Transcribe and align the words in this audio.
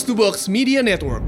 Box 0.00 0.08
to 0.08 0.16
Box 0.16 0.36
Media 0.48 0.80
Network. 0.80 1.20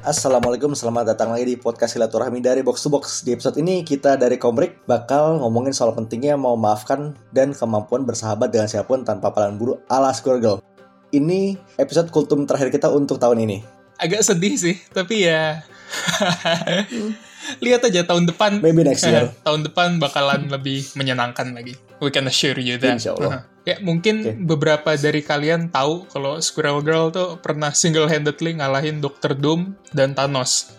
Assalamualaikum, 0.00 0.72
selamat 0.72 1.12
datang 1.12 1.36
lagi 1.36 1.52
di 1.52 1.60
podcast 1.60 2.00
Silaturahmi 2.00 2.40
dari 2.40 2.64
Box 2.64 2.80
to 2.80 2.88
Box. 2.88 3.28
Di 3.28 3.36
episode 3.36 3.60
ini 3.60 3.84
kita 3.84 4.16
dari 4.16 4.40
Komrik 4.40 4.88
bakal 4.88 5.44
ngomongin 5.44 5.76
soal 5.76 5.92
pentingnya 5.92 6.40
mau 6.40 6.56
maafkan 6.56 7.12
dan 7.36 7.52
kemampuan 7.52 8.08
bersahabat 8.08 8.48
dengan 8.48 8.72
siapa 8.72 8.88
pun 8.88 9.04
tanpa 9.04 9.36
palang 9.36 9.60
buru 9.60 9.76
ala 9.92 10.16
Squirrel. 10.16 10.64
Ini 11.12 11.60
episode 11.76 12.08
kultum 12.08 12.48
terakhir 12.48 12.72
kita 12.72 12.88
untuk 12.88 13.20
tahun 13.20 13.44
ini. 13.44 13.60
Agak 14.00 14.24
sedih 14.24 14.56
sih, 14.56 14.80
tapi 14.96 15.28
ya 15.28 15.60
lihat 17.60 17.84
aja 17.86 18.02
tahun 18.04 18.28
depan. 18.28 18.58
Maybe 18.60 18.82
next 18.82 19.06
year. 19.06 19.32
tahun 19.44 19.66
depan 19.66 20.02
bakalan 20.02 20.48
lebih 20.54 20.86
menyenangkan 20.98 21.52
lagi. 21.52 21.76
We 22.02 22.12
can 22.12 22.28
assure 22.28 22.58
you 22.58 22.76
that. 22.80 23.00
Insya 23.00 23.16
Allah. 23.16 23.48
Ya 23.66 23.82
mungkin 23.82 24.22
Oke. 24.22 24.32
beberapa 24.46 24.94
dari 24.94 25.26
kalian 25.26 25.74
tahu 25.74 26.06
kalau 26.06 26.38
Squirrel 26.38 26.86
Girl 26.86 27.10
tuh 27.10 27.42
pernah 27.42 27.74
single-handedly 27.74 28.62
ngalahin 28.62 29.02
Dr. 29.02 29.34
Doom 29.34 29.74
dan 29.90 30.14
Thanos. 30.14 30.76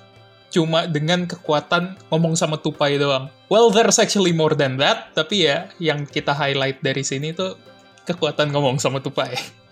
Cuma 0.47 0.87
dengan 0.87 1.27
kekuatan 1.27 1.99
ngomong 2.07 2.39
sama 2.39 2.55
tupai 2.55 2.95
doang. 2.95 3.27
Well, 3.51 3.67
there's 3.75 3.99
actually 3.99 4.31
more 4.31 4.55
than 4.55 4.79
that, 4.79 5.11
tapi 5.11 5.51
ya 5.51 5.67
yang 5.83 6.07
kita 6.07 6.31
highlight 6.31 6.79
dari 6.79 7.03
sini 7.03 7.35
tuh 7.35 7.59
kekuatan 8.07 8.55
ngomong 8.55 8.79
sama 8.79 9.03
tupai. 9.03 9.35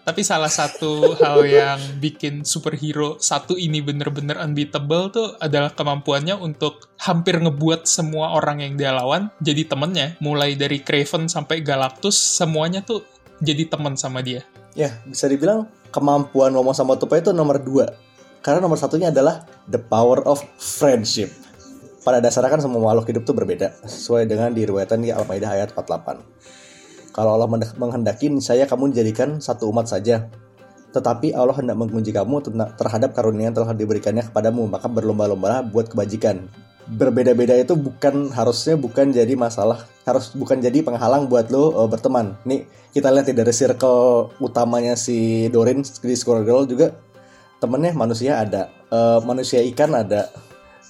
Tapi 0.00 0.24
salah 0.24 0.48
satu 0.48 1.12
hal 1.20 1.44
yang 1.44 1.80
bikin 2.00 2.40
superhero 2.42 3.20
satu 3.20 3.60
ini 3.60 3.84
bener-bener 3.84 4.40
unbeatable 4.40 5.12
tuh 5.12 5.28
adalah 5.36 5.76
kemampuannya 5.76 6.40
untuk 6.40 6.88
hampir 6.96 7.36
ngebuat 7.36 7.84
semua 7.84 8.32
orang 8.32 8.64
yang 8.64 8.74
dia 8.80 8.96
lawan 8.96 9.28
jadi 9.44 9.68
temennya. 9.68 10.16
Mulai 10.24 10.56
dari 10.56 10.80
Craven 10.80 11.28
sampai 11.28 11.60
Galactus, 11.60 12.16
semuanya 12.16 12.80
tuh 12.80 13.04
jadi 13.44 13.68
temen 13.68 13.92
sama 14.00 14.24
dia. 14.24 14.40
Ya, 14.72 14.96
bisa 15.04 15.28
dibilang 15.28 15.68
kemampuan 15.92 16.56
ngomong 16.56 16.72
sama 16.72 16.96
tupai 16.96 17.20
itu 17.20 17.36
nomor 17.36 17.60
dua. 17.60 17.92
Karena 18.40 18.64
nomor 18.64 18.80
satunya 18.80 19.12
adalah 19.12 19.44
the 19.68 19.76
power 19.76 20.24
of 20.24 20.40
friendship. 20.56 21.28
Pada 22.00 22.24
dasarnya 22.24 22.56
kan 22.56 22.64
semua 22.64 22.80
makhluk 22.80 23.12
hidup 23.12 23.28
itu 23.28 23.36
berbeda, 23.36 23.76
sesuai 23.84 24.24
dengan 24.24 24.56
diriwayatkan 24.56 24.96
di 25.04 25.12
Al-Maidah 25.12 25.50
ayat 25.60 25.76
48. 25.76 26.24
Kalau 27.10 27.36
Allah 27.36 27.50
menghendaki, 27.50 28.30
saya 28.38 28.64
kamu 28.64 28.94
dijadikan 28.94 29.42
satu 29.42 29.68
umat 29.70 29.90
saja. 29.90 30.30
Tetapi 30.90 31.34
Allah 31.34 31.54
hendak 31.54 31.78
menguji 31.78 32.10
kamu 32.10 32.42
terhadap 32.74 33.14
karunia 33.14 33.50
yang 33.50 33.56
telah 33.56 33.74
diberikannya 33.74 34.26
kepadamu, 34.30 34.66
maka 34.66 34.90
berlomba-lombalah 34.90 35.66
buat 35.70 35.90
kebajikan. 35.90 36.50
Berbeda-beda 36.90 37.54
itu 37.54 37.78
bukan 37.78 38.34
harusnya 38.34 38.74
bukan 38.74 39.14
jadi 39.14 39.38
masalah, 39.38 39.86
harus 40.02 40.34
bukan 40.34 40.58
jadi 40.58 40.82
penghalang 40.82 41.30
buat 41.30 41.46
lo 41.54 41.70
uh, 41.70 41.86
berteman. 41.86 42.34
Nih 42.42 42.66
kita 42.90 43.14
lihat 43.14 43.30
dari 43.30 43.54
circle 43.54 44.34
utamanya 44.42 44.98
si 44.98 45.46
Dorin 45.54 45.86
di 45.86 46.14
Squirrel 46.18 46.42
Girl 46.42 46.66
juga 46.66 46.90
temennya 47.62 47.94
manusia 47.94 48.42
ada, 48.42 48.74
Eh, 48.90 49.18
manusia 49.22 49.62
ikan 49.70 49.94
ada, 49.94 50.26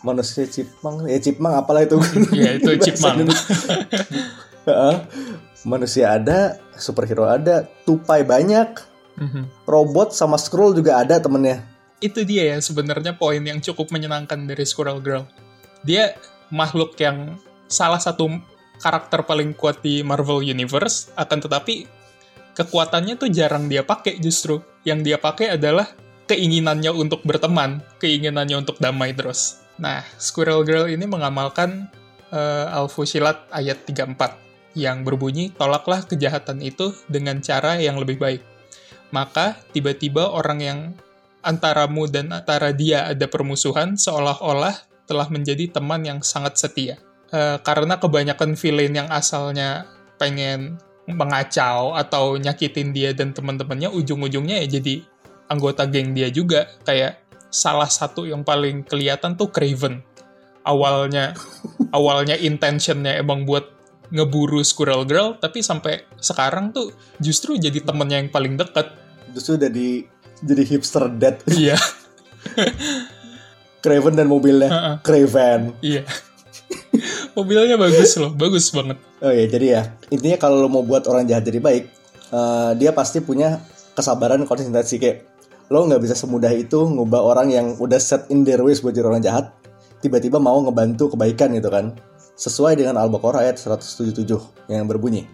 manusia 0.00 0.48
cipang, 0.48 1.04
ya 1.04 1.20
cipang 1.20 1.52
apalah 1.52 1.84
itu. 1.84 2.00
Ya, 2.32 2.56
itu 2.56 2.72
Chipmunk. 2.88 3.28
Manusia 5.62 6.16
ada, 6.16 6.56
superhero 6.76 7.28
ada, 7.28 7.68
tupai 7.84 8.24
banyak, 8.24 8.80
Mhm. 9.20 9.68
robot 9.68 10.16
sama 10.16 10.40
scroll 10.40 10.72
juga 10.72 10.96
ada 10.96 11.20
temennya. 11.20 11.60
Itu 12.00 12.24
dia 12.24 12.56
ya 12.56 12.56
sebenarnya 12.64 13.12
poin 13.20 13.44
yang 13.44 13.60
cukup 13.60 13.92
menyenangkan 13.92 14.48
dari 14.48 14.64
Squirrel 14.64 15.04
Girl. 15.04 15.28
Dia 15.84 16.16
makhluk 16.48 16.96
yang 16.96 17.36
salah 17.68 18.00
satu 18.00 18.40
karakter 18.80 19.20
paling 19.28 19.52
kuat 19.52 19.84
di 19.84 20.00
Marvel 20.00 20.40
Universe, 20.40 21.12
akan 21.20 21.44
tetapi 21.44 21.84
kekuatannya 22.56 23.20
tuh 23.20 23.28
jarang 23.28 23.68
dia 23.68 23.84
pakai 23.84 24.16
justru. 24.16 24.64
Yang 24.88 25.00
dia 25.12 25.18
pakai 25.20 25.60
adalah 25.60 25.92
keinginannya 26.24 26.88
untuk 26.88 27.20
berteman, 27.20 27.84
keinginannya 28.00 28.64
untuk 28.64 28.80
damai 28.80 29.12
terus. 29.12 29.60
Nah, 29.76 30.00
Squirrel 30.16 30.64
Girl 30.64 30.88
ini 30.88 31.04
mengamalkan 31.04 31.92
eh, 32.32 32.66
Al-Fusilat 32.72 33.50
ayat 33.52 33.84
34 33.84 34.49
yang 34.78 35.02
berbunyi, 35.02 35.50
tolaklah 35.54 36.06
kejahatan 36.06 36.62
itu 36.62 36.94
dengan 37.10 37.42
cara 37.42 37.78
yang 37.78 37.98
lebih 37.98 38.18
baik. 38.18 38.42
Maka 39.10 39.58
tiba-tiba 39.74 40.30
orang 40.30 40.58
yang 40.62 40.78
antaramu 41.42 42.06
dan 42.06 42.30
antara 42.30 42.70
dia 42.70 43.10
ada 43.10 43.26
permusuhan 43.26 43.98
seolah-olah 43.98 44.76
telah 45.10 45.26
menjadi 45.26 45.74
teman 45.74 46.06
yang 46.06 46.20
sangat 46.22 46.60
setia. 46.60 47.02
Eh, 47.30 47.58
karena 47.62 47.98
kebanyakan 47.98 48.54
villain 48.54 48.94
yang 48.94 49.08
asalnya 49.10 49.86
pengen 50.18 50.78
mengacau 51.06 51.94
atau 51.94 52.38
nyakitin 52.38 52.94
dia 52.94 53.10
dan 53.10 53.34
teman-temannya 53.34 53.90
ujung-ujungnya 53.90 54.62
ya 54.62 54.78
jadi 54.78 55.02
anggota 55.50 55.86
geng 55.90 56.14
dia 56.14 56.30
juga 56.30 56.70
kayak 56.86 57.18
salah 57.50 57.90
satu 57.90 58.26
yang 58.28 58.46
paling 58.46 58.86
kelihatan 58.86 59.34
tuh 59.34 59.50
Craven 59.50 60.02
awalnya 60.62 61.34
awalnya 61.96 62.38
intentionnya 62.38 63.18
emang 63.18 63.42
buat 63.42 63.79
ngeburu 64.10 64.62
Squirrel 64.62 65.06
Girl 65.06 65.38
tapi 65.38 65.62
sampai 65.62 66.06
sekarang 66.18 66.70
tuh 66.70 66.90
justru 67.18 67.56
jadi 67.56 67.82
temennya 67.82 68.22
yang 68.22 68.30
paling 68.30 68.58
deket 68.58 68.98
Justru 69.30 69.54
jadi 69.56 70.04
jadi 70.42 70.62
hipster 70.66 71.06
dead 71.14 71.38
iya 71.50 71.78
Craven 73.84 74.14
dan 74.18 74.28
mobilnya 74.28 74.68
Heeh. 74.68 74.94
Craven. 75.00 75.60
iya 75.80 76.02
mobilnya 77.32 77.78
bagus 77.78 78.18
loh 78.18 78.34
bagus 78.34 78.68
banget 78.74 78.98
Oh 79.20 79.28
ya, 79.28 79.44
jadi 79.44 79.66
ya 79.68 79.82
intinya 80.08 80.40
kalau 80.40 80.64
lo 80.64 80.72
mau 80.72 80.80
buat 80.80 81.04
orang 81.04 81.28
jahat 81.28 81.44
jadi 81.44 81.60
baik, 81.60 81.92
eh, 82.32 82.70
dia 82.80 82.88
pasti 82.96 83.20
punya 83.20 83.60
kesabaran 83.92 84.48
konsistensi 84.48 84.96
kayak 84.96 85.28
lo 85.68 85.84
nggak 85.84 86.00
bisa 86.00 86.16
semudah 86.16 86.48
itu 86.56 86.88
ngubah 86.88 87.20
orang 87.20 87.52
yang 87.52 87.66
udah 87.76 88.00
set 88.00 88.24
in 88.32 88.48
their 88.48 88.64
ways 88.64 88.80
buat 88.80 88.96
jadi 88.96 89.12
orang 89.12 89.20
jahat, 89.20 89.52
tiba-tiba 90.00 90.40
mau 90.40 90.56
ngebantu 90.64 91.12
kebaikan 91.12 91.52
gitu 91.52 91.68
kan. 91.68 91.92
Sesuai 92.40 92.80
dengan 92.80 92.96
Al-Baqarah 92.96 93.44
ayat 93.44 93.60
177 93.60 94.24
yang 94.72 94.88
berbunyi, 94.88 95.28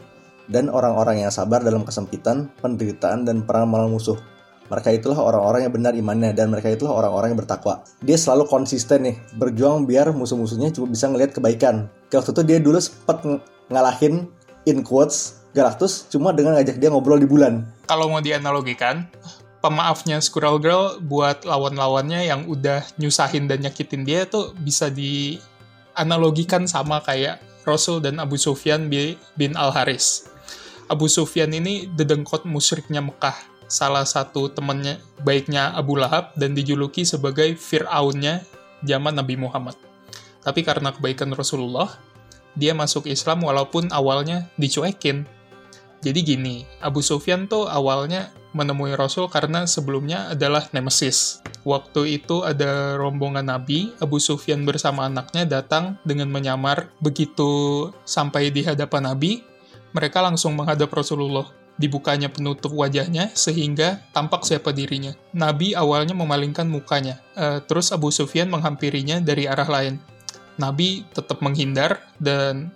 dan 0.50 0.66
orang-orang 0.66 1.22
yang 1.22 1.30
sabar 1.30 1.62
dalam 1.62 1.86
kesempitan, 1.86 2.50
penderitaan, 2.58 3.22
dan 3.22 3.46
perang 3.46 3.70
melawan 3.70 3.94
musuh. 3.94 4.18
Mereka 4.66 4.90
itulah 4.90 5.14
orang-orang 5.22 5.70
yang 5.70 5.74
benar 5.78 5.94
imannya 5.94 6.34
dan 6.34 6.50
mereka 6.50 6.66
itulah 6.66 6.98
orang-orang 6.98 7.30
yang 7.30 7.38
bertakwa. 7.38 7.86
Dia 8.02 8.18
selalu 8.18 8.50
konsisten 8.50 9.06
nih, 9.06 9.14
berjuang 9.38 9.86
biar 9.86 10.10
musuh-musuhnya 10.10 10.74
cuma 10.74 10.90
bisa 10.90 11.06
ngelihat 11.06 11.30
kebaikan. 11.38 11.86
Kayak 12.10 12.26
waktu 12.26 12.32
itu 12.34 12.42
dia 12.42 12.58
dulu 12.58 12.78
sempet 12.82 13.22
ng- 13.22 13.42
ngalahin 13.70 14.26
in 14.66 14.82
quotes 14.82 15.46
Galactus 15.56 16.04
cuma 16.12 16.36
dengan 16.36 16.58
ngajak 16.58 16.76
dia 16.76 16.92
ngobrol 16.92 17.16
di 17.16 17.24
bulan. 17.24 17.64
kalau 17.88 18.12
mau 18.12 18.20
dianalogikan 18.20 19.08
pemaafnya 19.64 20.20
Squirrel 20.20 20.60
Girl 20.60 20.84
buat 21.00 21.48
lawan-lawannya 21.48 22.28
yang 22.28 22.44
udah 22.44 22.84
nyusahin 23.00 23.48
dan 23.48 23.64
nyakitin 23.64 24.04
dia 24.04 24.28
tuh 24.28 24.52
bisa 24.60 24.92
dianalogikan 25.96 26.68
sama 26.68 27.00
kayak 27.00 27.40
Rasul 27.64 28.04
dan 28.04 28.20
Abu 28.20 28.36
Sufyan 28.36 28.92
bi- 28.92 29.16
bin 29.32 29.56
Al-Haris. 29.56 30.28
Abu 30.92 31.08
Sufyan 31.08 31.50
ini 31.56 31.88
dedengkot 31.88 32.44
musyriknya 32.44 33.00
Mekah, 33.00 33.34
salah 33.64 34.04
satu 34.04 34.52
temannya 34.52 35.00
baiknya 35.24 35.72
Abu 35.72 35.96
Lahab 35.96 36.36
dan 36.36 36.52
dijuluki 36.52 37.08
sebagai 37.08 37.56
Fir'aunnya 37.56 38.44
zaman 38.84 39.16
Nabi 39.16 39.40
Muhammad. 39.40 39.74
Tapi 40.44 40.62
karena 40.62 40.92
kebaikan 40.92 41.32
Rasulullah, 41.32 41.96
dia 42.52 42.76
masuk 42.76 43.08
Islam 43.08 43.42
walaupun 43.42 43.88
awalnya 43.88 44.52
dicuekin. 44.60 45.24
Jadi 46.06 46.22
gini, 46.22 46.62
Abu 46.78 47.02
Sufyan 47.02 47.50
tuh 47.50 47.66
awalnya 47.66 48.30
menemui 48.54 48.94
Rasul 48.94 49.26
karena 49.26 49.66
sebelumnya 49.66 50.30
adalah 50.30 50.70
Nemesis. 50.70 51.42
Waktu 51.66 52.22
itu 52.22 52.46
ada 52.46 52.94
rombongan 52.94 53.50
Nabi, 53.50 53.90
Abu 53.98 54.22
Sufyan 54.22 54.62
bersama 54.62 55.10
anaknya 55.10 55.42
datang 55.42 55.98
dengan 56.06 56.30
menyamar. 56.30 56.94
Begitu 57.02 57.90
sampai 58.06 58.54
di 58.54 58.62
hadapan 58.62 59.10
Nabi, 59.10 59.42
mereka 59.90 60.22
langsung 60.22 60.54
menghadap 60.54 60.94
Rasulullah. 60.94 61.50
Dibukanya 61.74 62.30
penutup 62.30 62.70
wajahnya 62.70 63.34
sehingga 63.34 63.98
tampak 64.14 64.46
siapa 64.46 64.70
dirinya. 64.70 65.10
Nabi 65.34 65.74
awalnya 65.74 66.14
memalingkan 66.14 66.70
mukanya, 66.70 67.18
eh, 67.34 67.58
terus 67.66 67.90
Abu 67.90 68.14
Sufyan 68.14 68.46
menghampirinya 68.46 69.18
dari 69.18 69.50
arah 69.50 69.66
lain. 69.66 69.98
Nabi 70.54 71.02
tetap 71.10 71.42
menghindar 71.42 71.98
dan 72.22 72.70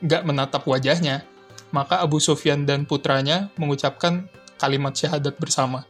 nggak 0.00 0.24
menatap 0.24 0.64
wajahnya. 0.64 1.35
Maka 1.74 2.02
Abu 2.02 2.22
Sufyan 2.22 2.62
dan 2.62 2.86
putranya 2.86 3.50
mengucapkan 3.58 4.30
kalimat 4.56 4.94
syahadat 4.94 5.36
bersama. 5.36 5.84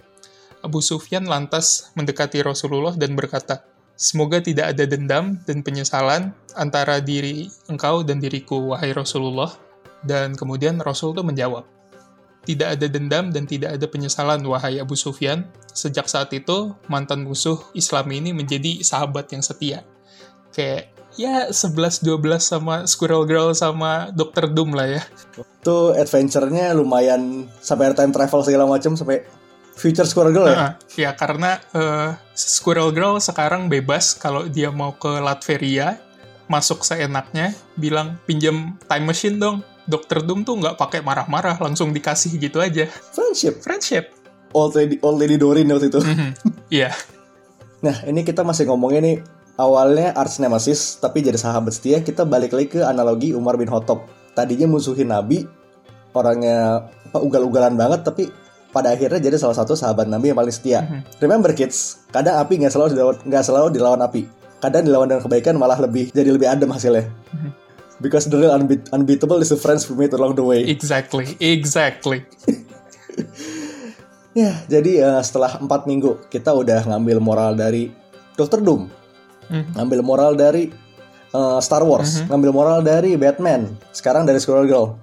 Abu 0.64 0.82
Sufyan 0.82 1.28
lantas 1.28 1.92
mendekati 1.94 2.42
Rasulullah 2.42 2.96
dan 2.96 3.14
berkata, 3.14 3.62
Semoga 3.96 4.44
tidak 4.44 4.76
ada 4.76 4.84
dendam 4.84 5.40
dan 5.48 5.64
penyesalan 5.64 6.36
antara 6.52 7.00
diri 7.00 7.48
engkau 7.64 8.04
dan 8.04 8.20
diriku, 8.20 8.76
wahai 8.76 8.92
Rasulullah. 8.92 9.56
Dan 10.04 10.36
kemudian 10.36 10.76
Rasul 10.84 11.16
itu 11.16 11.24
menjawab, 11.24 11.64
Tidak 12.44 12.76
ada 12.76 12.86
dendam 12.86 13.32
dan 13.32 13.48
tidak 13.48 13.80
ada 13.80 13.86
penyesalan, 13.88 14.44
wahai 14.44 14.78
Abu 14.78 14.94
Sufyan. 14.94 15.48
Sejak 15.72 16.06
saat 16.12 16.30
itu, 16.36 16.76
mantan 16.92 17.24
musuh 17.24 17.58
Islam 17.72 18.12
ini 18.12 18.36
menjadi 18.36 18.84
sahabat 18.84 19.32
yang 19.32 19.40
setia. 19.40 19.80
Kayak 20.52 20.95
ya 21.16 21.48
11-12 21.48 22.04
sama 22.38 22.84
Squirrel 22.84 23.24
Girl 23.24 23.50
sama 23.56 24.12
Dr. 24.12 24.52
Doom 24.52 24.76
lah 24.76 25.00
ya. 25.00 25.02
Tuh 25.64 25.96
adventure-nya 25.96 26.76
lumayan 26.76 27.50
sampai 27.58 27.90
ada 27.90 28.04
time 28.04 28.12
travel 28.12 28.40
segala 28.44 28.64
macam 28.68 28.94
sampai 28.94 29.24
future 29.76 30.08
Squirrel 30.08 30.32
Girl 30.32 30.48
ya. 30.48 30.56
Nah, 30.56 30.72
ya 30.94 31.10
karena 31.16 31.60
eh, 31.74 32.10
Squirrel 32.36 32.92
Girl 32.92 33.18
sekarang 33.18 33.68
bebas 33.72 34.16
kalau 34.16 34.46
dia 34.46 34.68
mau 34.72 34.94
ke 34.96 35.20
Latveria, 35.20 36.00
masuk 36.46 36.84
seenaknya, 36.84 37.56
bilang 37.74 38.20
pinjam 38.28 38.76
time 38.86 39.04
machine 39.08 39.36
dong. 39.40 39.64
Dr. 39.86 40.26
Doom 40.26 40.42
tuh 40.42 40.58
nggak 40.58 40.76
pakai 40.82 40.98
marah-marah, 40.98 41.62
langsung 41.62 41.94
dikasih 41.94 42.42
gitu 42.42 42.58
aja. 42.58 42.90
Friendship. 43.14 43.62
Friendship. 43.62 44.10
Old 44.50 44.74
lady, 44.74 44.98
old 44.98 45.18
lady 45.22 45.38
Dorin 45.38 45.70
waktu 45.70 45.88
itu. 45.94 46.02
Mhm. 46.02 46.30
Iya. 46.74 46.90
Nah, 47.86 48.02
ini 48.02 48.26
kita 48.26 48.42
masih 48.42 48.66
ngomongnya 48.66 48.98
nih 49.04 49.16
awalnya 49.56 50.12
arch 50.16 50.38
nemesis 50.40 51.00
tapi 51.00 51.24
jadi 51.24 51.36
sahabat 51.40 51.76
setia. 51.76 52.00
Kita 52.00 52.24
balik 52.24 52.52
lagi 52.56 52.78
ke 52.78 52.80
analogi 52.84 53.32
Umar 53.32 53.56
bin 53.56 53.68
Khattab. 53.68 54.04
Tadinya 54.36 54.68
musuhin 54.68 55.08
Nabi, 55.08 55.48
orangnya 56.12 56.88
apa, 57.08 57.18
ugal-ugalan 57.20 57.76
banget 57.76 58.04
tapi 58.04 58.28
pada 58.68 58.92
akhirnya 58.92 59.16
jadi 59.16 59.40
salah 59.40 59.56
satu 59.56 59.72
sahabat 59.72 60.04
Nabi 60.04 60.32
yang 60.32 60.38
paling 60.38 60.52
setia. 60.52 60.84
Mhm. 60.84 61.24
Remember 61.24 61.50
kids, 61.56 62.04
kadang 62.12 62.36
api 62.36 62.60
nggak 62.60 62.72
selalu 62.72 62.88
dilawan, 62.92 63.16
nggak 63.24 63.44
selalu 63.44 63.68
dilawan 63.72 64.00
api. 64.04 64.22
Kadang 64.60 64.84
dilawan 64.84 65.08
dengan 65.08 65.22
kebaikan 65.24 65.56
malah 65.56 65.80
lebih 65.80 66.12
jadi 66.12 66.28
lebih 66.28 66.48
adem 66.48 66.68
hasilnya. 66.68 67.08
Mhm. 67.08 67.50
Because 67.96 68.28
the 68.28 68.36
real 68.36 68.52
unbeat- 68.52 68.92
unbeatable 68.92 69.40
is 69.40 69.48
the 69.48 69.56
friends 69.56 69.88
we 69.88 69.96
made 69.96 70.12
along 70.12 70.36
the 70.36 70.44
way. 70.44 70.68
Exactly, 70.68 71.32
exactly. 71.40 72.20
Ya, 74.36 74.52
jadi 74.68 75.00
eh, 75.00 75.20
setelah 75.24 75.56
empat 75.56 75.88
minggu 75.88 76.28
kita 76.28 76.52
udah 76.52 76.84
ngambil 76.84 77.24
moral 77.24 77.56
dari 77.56 77.88
Dr. 78.36 78.60
Doom, 78.60 78.92
Mhm. 79.50 79.78
ngambil 79.78 80.00
moral 80.02 80.32
dari 80.34 80.70
eh, 81.34 81.58
Star 81.60 81.84
Wars, 81.84 82.24
ngambil 82.30 82.50
moral 82.54 82.78
dari 82.80 83.14
Batman, 83.18 83.74
sekarang 83.92 84.24
dari 84.24 84.40
Squirrel 84.40 84.66
Girl. 84.70 84.96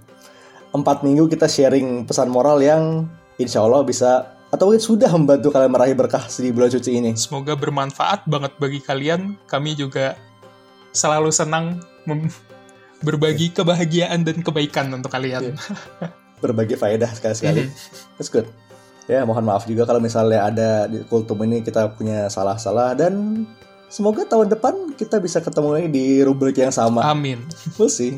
Empat 0.74 1.06
minggu 1.06 1.30
kita 1.30 1.46
sharing 1.46 2.10
pesan 2.10 2.34
moral 2.34 2.58
yang 2.58 3.06
insya 3.38 3.62
Allah 3.62 3.86
bisa 3.86 4.34
atau 4.54 4.70
mungkin 4.70 4.86
sudah 4.86 5.10
membantu 5.10 5.50
kalian 5.50 5.74
meraih 5.74 5.98
berkah 5.98 6.30
di 6.30 6.54
bulan 6.54 6.70
suci 6.70 7.02
ini. 7.02 7.18
Semoga 7.18 7.58
bermanfaat 7.58 8.30
banget 8.30 8.54
bagi 8.62 8.80
kalian. 8.86 9.34
Kami 9.50 9.74
juga 9.74 10.14
selalu 10.94 11.34
senang 11.34 11.82
berbagi 13.02 13.50
kebahagiaan 13.50 14.22
dan 14.22 14.46
kebaikan 14.46 14.94
untuk 14.94 15.10
kalian. 15.10 15.58
Berbagi 16.44 16.78
faedah 16.78 17.10
sekali-sekali. 17.18 17.66
That's 18.22 18.30
good. 18.30 18.46
Ya, 19.10 19.26
mohon 19.28 19.44
maaf 19.44 19.68
juga 19.68 19.84
kalau 19.84 20.00
misalnya 20.00 20.48
ada 20.48 20.88
di 20.88 21.04
kultum 21.04 21.42
ini 21.44 21.60
kita 21.60 21.92
punya 21.98 22.32
salah-salah 22.32 22.96
dan 22.96 23.44
semoga 23.94 24.26
tahun 24.26 24.50
depan 24.50 24.98
kita 24.98 25.22
bisa 25.22 25.38
ketemu 25.38 25.70
lagi 25.78 25.90
di 25.94 26.06
rubrik 26.26 26.58
yang 26.58 26.74
sama. 26.74 27.06
Amin. 27.06 27.46
We'll 27.78 27.94
see. 27.94 28.18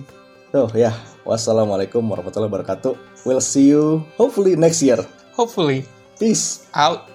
So, 0.56 0.72
ya. 0.72 0.96
Wassalamualaikum 1.28 2.00
warahmatullahi 2.00 2.48
wabarakatuh. 2.48 2.96
We'll 3.28 3.44
see 3.44 3.76
you 3.76 4.08
hopefully 4.16 4.56
next 4.56 4.80
year. 4.80 5.04
Hopefully. 5.36 5.84
Peace. 6.16 6.72
Out. 6.72 7.15